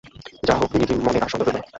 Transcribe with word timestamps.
যাহা 0.47 0.59
হউক, 0.59 0.71
নিধির 0.71 0.99
মনে 1.05 1.19
আর 1.23 1.29
সন্দেহ 1.31 1.47
রহিল 1.47 1.57
না। 1.57 1.61